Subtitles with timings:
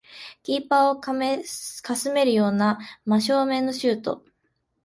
[0.41, 1.15] キーパーをか
[1.95, 4.25] すめるような真正面のシュート